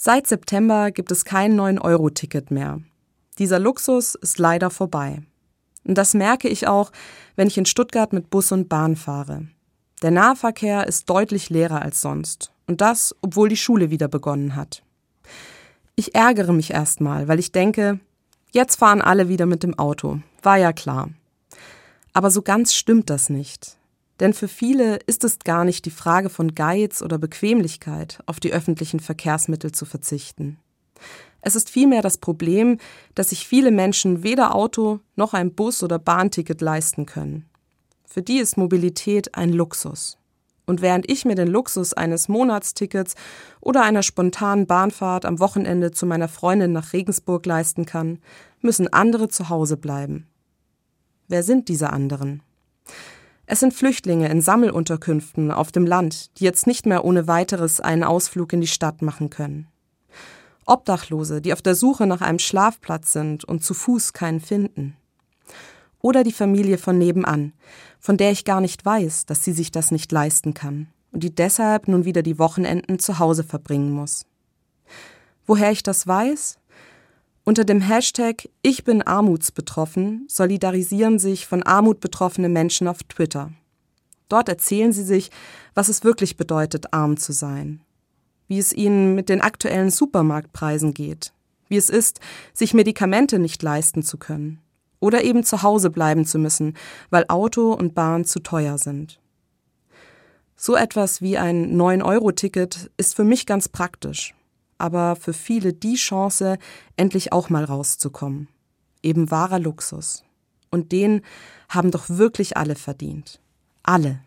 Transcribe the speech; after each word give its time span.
Seit 0.00 0.28
September 0.28 0.92
gibt 0.92 1.10
es 1.10 1.24
kein 1.24 1.58
9-Euro-Ticket 1.58 2.52
mehr. 2.52 2.80
Dieser 3.40 3.58
Luxus 3.58 4.14
ist 4.14 4.38
leider 4.38 4.70
vorbei. 4.70 5.22
Und 5.82 5.98
das 5.98 6.14
merke 6.14 6.48
ich 6.48 6.68
auch, 6.68 6.92
wenn 7.34 7.48
ich 7.48 7.58
in 7.58 7.66
Stuttgart 7.66 8.12
mit 8.12 8.30
Bus 8.30 8.52
und 8.52 8.68
Bahn 8.68 8.94
fahre. 8.94 9.48
Der 10.02 10.12
Nahverkehr 10.12 10.86
ist 10.86 11.10
deutlich 11.10 11.50
leerer 11.50 11.82
als 11.82 12.00
sonst. 12.00 12.52
Und 12.68 12.80
das, 12.80 13.12
obwohl 13.22 13.48
die 13.48 13.56
Schule 13.56 13.90
wieder 13.90 14.06
begonnen 14.06 14.54
hat. 14.54 14.84
Ich 15.96 16.14
ärgere 16.14 16.52
mich 16.52 16.70
erstmal, 16.70 17.26
weil 17.26 17.40
ich 17.40 17.50
denke, 17.50 17.98
jetzt 18.52 18.76
fahren 18.76 19.02
alle 19.02 19.28
wieder 19.28 19.46
mit 19.46 19.64
dem 19.64 19.76
Auto. 19.80 20.20
War 20.44 20.58
ja 20.58 20.72
klar. 20.72 21.10
Aber 22.12 22.30
so 22.30 22.42
ganz 22.42 22.72
stimmt 22.72 23.10
das 23.10 23.30
nicht. 23.30 23.77
Denn 24.20 24.34
für 24.34 24.48
viele 24.48 24.96
ist 25.06 25.24
es 25.24 25.38
gar 25.40 25.64
nicht 25.64 25.84
die 25.84 25.90
Frage 25.90 26.28
von 26.28 26.54
Geiz 26.54 27.02
oder 27.02 27.18
Bequemlichkeit, 27.18 28.20
auf 28.26 28.40
die 28.40 28.52
öffentlichen 28.52 29.00
Verkehrsmittel 29.00 29.72
zu 29.72 29.84
verzichten. 29.84 30.58
Es 31.40 31.54
ist 31.54 31.70
vielmehr 31.70 32.02
das 32.02 32.18
Problem, 32.18 32.78
dass 33.14 33.30
sich 33.30 33.46
viele 33.46 33.70
Menschen 33.70 34.24
weder 34.24 34.54
Auto 34.54 35.00
noch 35.14 35.34
ein 35.34 35.54
Bus- 35.54 35.82
oder 35.82 35.98
Bahnticket 35.98 36.60
leisten 36.60 37.06
können. 37.06 37.46
Für 38.04 38.22
die 38.22 38.38
ist 38.38 38.56
Mobilität 38.56 39.36
ein 39.36 39.52
Luxus. 39.52 40.18
Und 40.66 40.82
während 40.82 41.10
ich 41.10 41.24
mir 41.24 41.34
den 41.34 41.48
Luxus 41.48 41.94
eines 41.94 42.28
Monatstickets 42.28 43.14
oder 43.60 43.82
einer 43.82 44.02
spontanen 44.02 44.66
Bahnfahrt 44.66 45.24
am 45.24 45.38
Wochenende 45.38 45.92
zu 45.92 46.04
meiner 46.04 46.28
Freundin 46.28 46.72
nach 46.72 46.92
Regensburg 46.92 47.46
leisten 47.46 47.86
kann, 47.86 48.18
müssen 48.60 48.92
andere 48.92 49.28
zu 49.28 49.48
Hause 49.48 49.76
bleiben. 49.76 50.26
Wer 51.28 51.42
sind 51.42 51.68
diese 51.68 51.90
anderen? 51.90 52.42
Es 53.50 53.60
sind 53.60 53.72
Flüchtlinge 53.72 54.28
in 54.28 54.42
Sammelunterkünften 54.42 55.50
auf 55.50 55.72
dem 55.72 55.86
Land, 55.86 56.38
die 56.38 56.44
jetzt 56.44 56.66
nicht 56.66 56.84
mehr 56.84 57.02
ohne 57.06 57.26
weiteres 57.28 57.80
einen 57.80 58.04
Ausflug 58.04 58.52
in 58.52 58.60
die 58.60 58.66
Stadt 58.66 59.00
machen 59.00 59.30
können. 59.30 59.68
Obdachlose, 60.66 61.40
die 61.40 61.54
auf 61.54 61.62
der 61.62 61.74
Suche 61.74 62.06
nach 62.06 62.20
einem 62.20 62.40
Schlafplatz 62.40 63.10
sind 63.14 63.46
und 63.46 63.64
zu 63.64 63.72
Fuß 63.72 64.12
keinen 64.12 64.40
finden. 64.40 64.98
Oder 66.02 66.24
die 66.24 66.32
Familie 66.32 66.76
von 66.76 66.98
nebenan, 66.98 67.54
von 67.98 68.18
der 68.18 68.32
ich 68.32 68.44
gar 68.44 68.60
nicht 68.60 68.84
weiß, 68.84 69.24
dass 69.24 69.42
sie 69.44 69.52
sich 69.52 69.72
das 69.72 69.92
nicht 69.92 70.12
leisten 70.12 70.52
kann 70.52 70.88
und 71.10 71.24
die 71.24 71.34
deshalb 71.34 71.88
nun 71.88 72.04
wieder 72.04 72.22
die 72.22 72.38
Wochenenden 72.38 72.98
zu 72.98 73.18
Hause 73.18 73.44
verbringen 73.44 73.92
muss. 73.92 74.26
Woher 75.46 75.70
ich 75.70 75.82
das 75.82 76.06
weiß? 76.06 76.58
Unter 77.48 77.64
dem 77.64 77.80
Hashtag 77.80 78.50
Ich 78.60 78.84
bin 78.84 79.00
armutsbetroffen 79.00 80.26
solidarisieren 80.28 81.18
sich 81.18 81.46
von 81.46 81.62
Armut 81.62 81.98
betroffene 81.98 82.50
Menschen 82.50 82.86
auf 82.86 83.02
Twitter. 83.04 83.52
Dort 84.28 84.50
erzählen 84.50 84.92
sie 84.92 85.02
sich, 85.02 85.30
was 85.72 85.88
es 85.88 86.04
wirklich 86.04 86.36
bedeutet, 86.36 86.92
arm 86.92 87.16
zu 87.16 87.32
sein 87.32 87.80
wie 88.48 88.58
es 88.58 88.74
ihnen 88.74 89.14
mit 89.14 89.30
den 89.30 89.40
aktuellen 89.40 89.88
Supermarktpreisen 89.88 90.92
geht, 90.92 91.32
wie 91.68 91.78
es 91.78 91.88
ist, 91.88 92.20
sich 92.52 92.74
Medikamente 92.74 93.38
nicht 93.38 93.62
leisten 93.62 94.02
zu 94.02 94.18
können 94.18 94.60
oder 95.00 95.24
eben 95.24 95.42
zu 95.42 95.62
Hause 95.62 95.88
bleiben 95.88 96.26
zu 96.26 96.38
müssen, 96.38 96.76
weil 97.08 97.24
Auto 97.28 97.72
und 97.72 97.94
Bahn 97.94 98.26
zu 98.26 98.40
teuer 98.40 98.76
sind. 98.76 99.20
So 100.54 100.76
etwas 100.76 101.22
wie 101.22 101.38
ein 101.38 101.74
9-Euro-Ticket 101.80 102.90
ist 102.98 103.16
für 103.16 103.24
mich 103.24 103.46
ganz 103.46 103.70
praktisch, 103.70 104.34
aber 104.78 105.16
für 105.16 105.34
viele 105.34 105.74
die 105.74 105.96
Chance, 105.96 106.58
endlich 106.96 107.32
auch 107.32 107.50
mal 107.50 107.64
rauszukommen. 107.64 108.48
Eben 109.02 109.30
wahrer 109.30 109.58
Luxus. 109.58 110.24
Und 110.70 110.92
den 110.92 111.22
haben 111.68 111.90
doch 111.90 112.08
wirklich 112.08 112.56
alle 112.56 112.74
verdient. 112.74 113.40
Alle. 113.82 114.16